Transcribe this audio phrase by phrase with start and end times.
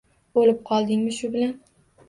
[0.43, 1.55] O‘lib qoldingmi shu bilan?